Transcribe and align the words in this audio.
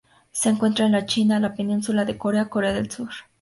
Se 0.31 0.49
encuentra 0.49 0.87
en 0.87 0.93
la 0.93 1.05
China, 1.05 1.39
la 1.39 1.53
Península 1.53 2.05
de 2.05 2.17
Corea, 2.17 2.49
Corea 2.49 2.73
del 2.73 2.89
Sur. 2.89 3.11